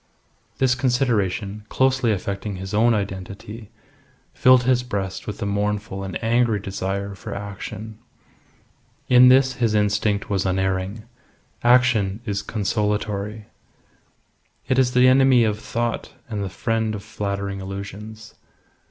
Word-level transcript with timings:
This 0.57 0.73
consideration, 0.73 1.63
closely 1.69 2.11
affecting 2.11 2.55
his 2.55 2.73
own 2.73 2.95
identity, 2.95 3.69
filled 4.33 4.63
his 4.63 4.81
breast 4.81 5.27
with 5.27 5.39
a 5.43 5.45
mournful 5.45 6.03
and 6.03 6.17
angry 6.23 6.59
desire 6.59 7.13
for 7.13 7.35
action. 7.35 7.99
In 9.09 9.27
this 9.27 9.53
his 9.57 9.75
instinct 9.75 10.27
was 10.27 10.43
unerring. 10.43 11.03
Action 11.63 12.19
is 12.25 12.41
consolatory. 12.41 13.45
It 14.67 14.79
is 14.79 14.93
the 14.93 15.07
enemy 15.07 15.43
of 15.43 15.59
thought 15.59 16.11
and 16.27 16.43
the 16.43 16.49
friend 16.49 16.95
of 16.95 17.03
flattering 17.03 17.61
illusions. 17.61 18.33